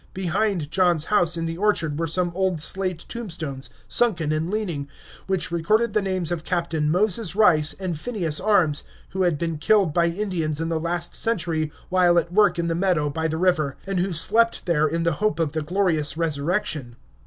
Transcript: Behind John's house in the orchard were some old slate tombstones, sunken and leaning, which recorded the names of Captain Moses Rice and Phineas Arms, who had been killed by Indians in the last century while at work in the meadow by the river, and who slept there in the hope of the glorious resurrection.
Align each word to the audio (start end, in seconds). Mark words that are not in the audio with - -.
Behind 0.15 0.71
John's 0.71 1.05
house 1.13 1.37
in 1.37 1.45
the 1.45 1.59
orchard 1.59 1.99
were 1.99 2.07
some 2.07 2.31
old 2.33 2.59
slate 2.59 3.05
tombstones, 3.07 3.69
sunken 3.87 4.31
and 4.31 4.49
leaning, 4.49 4.87
which 5.27 5.51
recorded 5.51 5.93
the 5.93 6.01
names 6.01 6.31
of 6.31 6.43
Captain 6.43 6.89
Moses 6.89 7.35
Rice 7.35 7.75
and 7.79 7.99
Phineas 7.99 8.39
Arms, 8.39 8.81
who 9.11 9.21
had 9.21 9.37
been 9.37 9.59
killed 9.59 9.93
by 9.93 10.07
Indians 10.07 10.59
in 10.59 10.69
the 10.69 10.79
last 10.79 11.13
century 11.13 11.71
while 11.89 12.17
at 12.17 12.33
work 12.33 12.57
in 12.57 12.65
the 12.65 12.73
meadow 12.73 13.11
by 13.11 13.27
the 13.27 13.37
river, 13.37 13.77
and 13.85 13.99
who 13.99 14.11
slept 14.11 14.65
there 14.65 14.87
in 14.87 15.03
the 15.03 15.11
hope 15.21 15.39
of 15.39 15.51
the 15.51 15.61
glorious 15.61 16.17
resurrection. 16.17 16.95